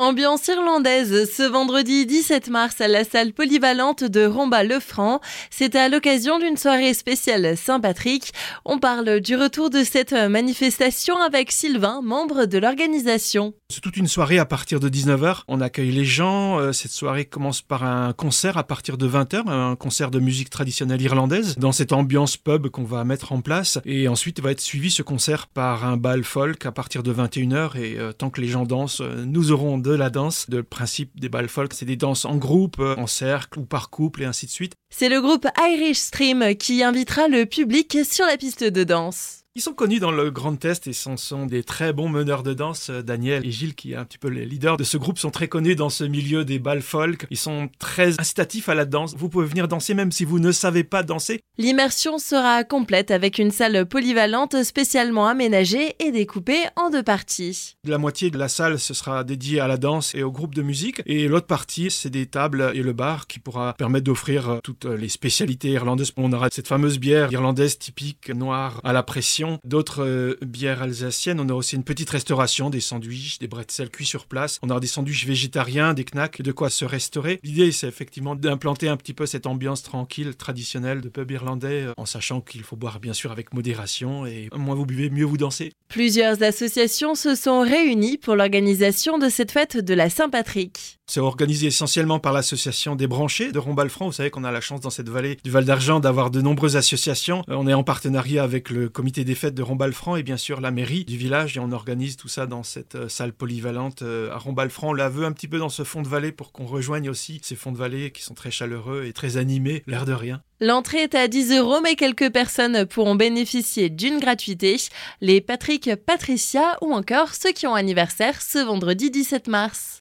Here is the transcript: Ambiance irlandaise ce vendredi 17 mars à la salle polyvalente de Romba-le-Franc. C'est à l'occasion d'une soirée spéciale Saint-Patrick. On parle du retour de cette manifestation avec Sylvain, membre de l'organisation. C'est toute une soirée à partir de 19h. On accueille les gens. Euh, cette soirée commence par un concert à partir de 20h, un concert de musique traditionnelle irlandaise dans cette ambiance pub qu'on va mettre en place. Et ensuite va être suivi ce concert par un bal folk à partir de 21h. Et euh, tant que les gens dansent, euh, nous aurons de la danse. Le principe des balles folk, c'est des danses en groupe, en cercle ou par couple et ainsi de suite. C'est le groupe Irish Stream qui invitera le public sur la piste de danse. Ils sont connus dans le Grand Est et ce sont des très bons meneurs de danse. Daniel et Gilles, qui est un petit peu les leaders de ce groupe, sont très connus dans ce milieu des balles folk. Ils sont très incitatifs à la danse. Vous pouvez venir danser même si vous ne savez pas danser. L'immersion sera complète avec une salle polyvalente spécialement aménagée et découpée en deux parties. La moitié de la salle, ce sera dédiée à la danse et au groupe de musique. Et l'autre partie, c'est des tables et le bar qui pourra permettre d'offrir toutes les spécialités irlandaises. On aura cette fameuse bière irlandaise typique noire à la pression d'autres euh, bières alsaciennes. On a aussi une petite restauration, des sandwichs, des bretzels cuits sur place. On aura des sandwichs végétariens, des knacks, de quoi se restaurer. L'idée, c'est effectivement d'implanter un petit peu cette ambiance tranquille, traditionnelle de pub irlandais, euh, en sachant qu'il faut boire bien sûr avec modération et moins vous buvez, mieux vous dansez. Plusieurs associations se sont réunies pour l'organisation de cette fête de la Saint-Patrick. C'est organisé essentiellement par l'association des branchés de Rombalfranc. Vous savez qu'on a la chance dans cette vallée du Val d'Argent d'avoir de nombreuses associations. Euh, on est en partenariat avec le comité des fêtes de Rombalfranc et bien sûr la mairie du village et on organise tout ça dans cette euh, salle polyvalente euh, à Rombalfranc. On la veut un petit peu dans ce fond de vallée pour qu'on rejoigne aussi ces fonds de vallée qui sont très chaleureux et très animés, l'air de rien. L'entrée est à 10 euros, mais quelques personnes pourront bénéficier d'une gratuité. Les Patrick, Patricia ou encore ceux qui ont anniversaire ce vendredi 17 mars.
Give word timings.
Ambiance 0.00 0.46
irlandaise 0.46 1.28
ce 1.28 1.42
vendredi 1.42 2.06
17 2.06 2.50
mars 2.50 2.80
à 2.80 2.86
la 2.86 3.02
salle 3.02 3.32
polyvalente 3.32 4.04
de 4.04 4.26
Romba-le-Franc. 4.26 5.20
C'est 5.50 5.74
à 5.74 5.88
l'occasion 5.88 6.38
d'une 6.38 6.56
soirée 6.56 6.94
spéciale 6.94 7.56
Saint-Patrick. 7.56 8.32
On 8.64 8.78
parle 8.78 9.18
du 9.18 9.34
retour 9.34 9.70
de 9.70 9.82
cette 9.82 10.12
manifestation 10.12 11.20
avec 11.20 11.50
Sylvain, 11.50 12.00
membre 12.00 12.44
de 12.44 12.58
l'organisation. 12.58 13.54
C'est 13.70 13.80
toute 13.80 13.96
une 13.96 14.06
soirée 14.06 14.38
à 14.38 14.46
partir 14.46 14.78
de 14.78 14.88
19h. 14.88 15.42
On 15.48 15.60
accueille 15.60 15.90
les 15.90 16.04
gens. 16.04 16.60
Euh, 16.60 16.72
cette 16.72 16.92
soirée 16.92 17.24
commence 17.24 17.60
par 17.60 17.82
un 17.82 18.12
concert 18.12 18.56
à 18.56 18.62
partir 18.62 18.98
de 18.98 19.08
20h, 19.08 19.48
un 19.48 19.74
concert 19.74 20.12
de 20.12 20.20
musique 20.20 20.48
traditionnelle 20.48 21.02
irlandaise 21.02 21.56
dans 21.58 21.72
cette 21.72 21.92
ambiance 21.92 22.36
pub 22.36 22.68
qu'on 22.68 22.84
va 22.84 23.02
mettre 23.02 23.32
en 23.32 23.40
place. 23.40 23.80
Et 23.84 24.06
ensuite 24.06 24.40
va 24.40 24.52
être 24.52 24.60
suivi 24.60 24.92
ce 24.92 25.02
concert 25.02 25.48
par 25.48 25.84
un 25.84 25.96
bal 25.96 26.22
folk 26.22 26.64
à 26.66 26.72
partir 26.72 27.02
de 27.02 27.12
21h. 27.12 27.76
Et 27.76 27.98
euh, 27.98 28.12
tant 28.12 28.30
que 28.30 28.40
les 28.40 28.48
gens 28.48 28.64
dansent, 28.64 29.00
euh, 29.00 29.24
nous 29.26 29.50
aurons 29.50 29.76
de 29.88 29.94
la 29.94 30.10
danse. 30.10 30.46
Le 30.48 30.62
principe 30.62 31.18
des 31.18 31.28
balles 31.28 31.48
folk, 31.48 31.72
c'est 31.72 31.86
des 31.86 31.96
danses 31.96 32.24
en 32.24 32.36
groupe, 32.36 32.78
en 32.78 33.06
cercle 33.06 33.58
ou 33.58 33.64
par 33.64 33.90
couple 33.90 34.22
et 34.22 34.26
ainsi 34.26 34.46
de 34.46 34.50
suite. 34.50 34.74
C'est 34.90 35.08
le 35.08 35.20
groupe 35.20 35.46
Irish 35.58 35.98
Stream 35.98 36.54
qui 36.56 36.82
invitera 36.82 37.28
le 37.28 37.46
public 37.46 37.98
sur 38.04 38.26
la 38.26 38.36
piste 38.36 38.64
de 38.64 38.84
danse. 38.84 39.44
Ils 39.58 39.60
sont 39.60 39.72
connus 39.72 39.98
dans 39.98 40.12
le 40.12 40.30
Grand 40.30 40.64
Est 40.64 40.86
et 40.86 40.92
ce 40.92 41.16
sont 41.16 41.44
des 41.44 41.64
très 41.64 41.92
bons 41.92 42.08
meneurs 42.08 42.44
de 42.44 42.54
danse. 42.54 42.90
Daniel 42.90 43.44
et 43.44 43.50
Gilles, 43.50 43.74
qui 43.74 43.90
est 43.90 43.96
un 43.96 44.04
petit 44.04 44.16
peu 44.16 44.28
les 44.28 44.46
leaders 44.46 44.76
de 44.76 44.84
ce 44.84 44.96
groupe, 44.96 45.18
sont 45.18 45.32
très 45.32 45.48
connus 45.48 45.74
dans 45.74 45.90
ce 45.90 46.04
milieu 46.04 46.44
des 46.44 46.60
balles 46.60 46.80
folk. 46.80 47.26
Ils 47.28 47.36
sont 47.36 47.68
très 47.80 48.20
incitatifs 48.20 48.68
à 48.68 48.76
la 48.76 48.84
danse. 48.84 49.16
Vous 49.16 49.28
pouvez 49.28 49.46
venir 49.46 49.66
danser 49.66 49.94
même 49.94 50.12
si 50.12 50.24
vous 50.24 50.38
ne 50.38 50.52
savez 50.52 50.84
pas 50.84 51.02
danser. 51.02 51.40
L'immersion 51.58 52.18
sera 52.18 52.62
complète 52.62 53.10
avec 53.10 53.38
une 53.38 53.50
salle 53.50 53.84
polyvalente 53.86 54.62
spécialement 54.62 55.26
aménagée 55.26 55.96
et 55.98 56.12
découpée 56.12 56.62
en 56.76 56.90
deux 56.90 57.02
parties. 57.02 57.74
La 57.84 57.98
moitié 57.98 58.30
de 58.30 58.38
la 58.38 58.46
salle, 58.46 58.78
ce 58.78 58.94
sera 58.94 59.24
dédiée 59.24 59.58
à 59.58 59.66
la 59.66 59.76
danse 59.76 60.14
et 60.14 60.22
au 60.22 60.30
groupe 60.30 60.54
de 60.54 60.62
musique. 60.62 61.02
Et 61.04 61.26
l'autre 61.26 61.48
partie, 61.48 61.90
c'est 61.90 62.10
des 62.10 62.26
tables 62.26 62.70
et 62.74 62.82
le 62.84 62.92
bar 62.92 63.26
qui 63.26 63.40
pourra 63.40 63.74
permettre 63.76 64.04
d'offrir 64.04 64.60
toutes 64.62 64.84
les 64.84 65.08
spécialités 65.08 65.70
irlandaises. 65.70 66.12
On 66.16 66.32
aura 66.32 66.46
cette 66.52 66.68
fameuse 66.68 67.00
bière 67.00 67.32
irlandaise 67.32 67.76
typique 67.76 68.28
noire 68.28 68.80
à 68.84 68.92
la 68.92 69.02
pression 69.02 69.47
d'autres 69.64 70.04
euh, 70.04 70.38
bières 70.42 70.82
alsaciennes. 70.82 71.40
On 71.40 71.48
a 71.48 71.54
aussi 71.54 71.76
une 71.76 71.84
petite 71.84 72.10
restauration, 72.10 72.70
des 72.70 72.80
sandwichs, 72.80 73.38
des 73.38 73.48
bretzels 73.48 73.90
cuits 73.90 74.06
sur 74.06 74.26
place. 74.26 74.58
On 74.62 74.70
aura 74.70 74.80
des 74.80 74.86
sandwichs 74.86 75.26
végétariens, 75.26 75.94
des 75.94 76.04
knacks, 76.04 76.42
de 76.42 76.52
quoi 76.52 76.70
se 76.70 76.84
restaurer. 76.84 77.40
L'idée, 77.42 77.72
c'est 77.72 77.88
effectivement 77.88 78.36
d'implanter 78.36 78.88
un 78.88 78.96
petit 78.96 79.14
peu 79.14 79.26
cette 79.26 79.46
ambiance 79.46 79.82
tranquille, 79.82 80.34
traditionnelle 80.36 81.00
de 81.00 81.08
pub 81.08 81.30
irlandais, 81.30 81.82
euh, 81.82 81.92
en 81.96 82.06
sachant 82.06 82.40
qu'il 82.40 82.62
faut 82.62 82.76
boire 82.76 83.00
bien 83.00 83.12
sûr 83.12 83.32
avec 83.32 83.52
modération 83.52 84.26
et 84.26 84.48
moins 84.54 84.74
vous 84.74 84.86
buvez, 84.86 85.10
mieux 85.10 85.24
vous 85.24 85.36
dansez. 85.36 85.72
Plusieurs 85.88 86.42
associations 86.42 87.14
se 87.14 87.34
sont 87.34 87.60
réunies 87.60 88.18
pour 88.18 88.36
l'organisation 88.36 89.18
de 89.18 89.28
cette 89.28 89.50
fête 89.50 89.78
de 89.78 89.94
la 89.94 90.10
Saint-Patrick. 90.10 90.98
C'est 91.10 91.20
organisé 91.20 91.68
essentiellement 91.68 92.18
par 92.18 92.34
l'association 92.34 92.94
des 92.94 93.06
branchés 93.06 93.50
de 93.50 93.58
Rombalfranc. 93.58 94.06
Vous 94.06 94.12
savez 94.12 94.28
qu'on 94.28 94.44
a 94.44 94.52
la 94.52 94.60
chance 94.60 94.82
dans 94.82 94.90
cette 94.90 95.08
vallée 95.08 95.38
du 95.42 95.50
Val 95.50 95.64
d'Argent 95.64 96.00
d'avoir 96.00 96.30
de 96.30 96.42
nombreuses 96.42 96.76
associations. 96.76 97.42
Euh, 97.48 97.54
on 97.54 97.66
est 97.66 97.72
en 97.72 97.82
partenariat 97.82 98.42
avec 98.42 98.68
le 98.68 98.90
comité 98.90 99.24
des 99.28 99.34
fêtes 99.34 99.54
de 99.54 99.62
Rombalfranc 99.62 100.16
et 100.16 100.22
bien 100.22 100.38
sûr 100.38 100.62
la 100.62 100.70
mairie 100.70 101.04
du 101.04 101.18
village 101.18 101.58
et 101.58 101.60
on 101.60 101.70
organise 101.70 102.16
tout 102.16 102.28
ça 102.28 102.46
dans 102.46 102.62
cette 102.62 102.94
euh, 102.94 103.08
salle 103.10 103.34
polyvalente 103.34 104.00
euh, 104.00 104.32
à 104.32 104.38
Rombalfranc. 104.38 104.88
On 104.88 104.92
la 104.94 105.10
veut 105.10 105.26
un 105.26 105.32
petit 105.32 105.48
peu 105.48 105.58
dans 105.58 105.68
ce 105.68 105.84
fond 105.84 106.00
de 106.00 106.08
vallée 106.08 106.32
pour 106.32 106.50
qu'on 106.50 106.64
rejoigne 106.64 107.10
aussi 107.10 107.38
ces 107.42 107.54
fonds 107.54 107.70
de 107.70 107.76
vallée 107.76 108.10
qui 108.10 108.22
sont 108.22 108.32
très 108.32 108.50
chaleureux 108.50 109.04
et 109.04 109.12
très 109.12 109.36
animés, 109.36 109.82
l'air 109.86 110.06
de 110.06 110.14
rien. 110.14 110.40
L'entrée 110.60 111.02
est 111.02 111.14
à 111.14 111.28
10 111.28 111.52
euros, 111.58 111.80
mais 111.82 111.94
quelques 111.94 112.32
personnes 112.32 112.86
pourront 112.86 113.16
bénéficier 113.16 113.90
d'une 113.90 114.18
gratuité. 114.18 114.76
Les 115.20 115.42
Patrick, 115.42 115.90
Patricia 116.06 116.78
ou 116.80 116.94
encore 116.94 117.34
ceux 117.34 117.52
qui 117.52 117.66
ont 117.66 117.74
anniversaire 117.74 118.40
ce 118.40 118.58
vendredi 118.64 119.10
17 119.10 119.48
mars. 119.48 119.96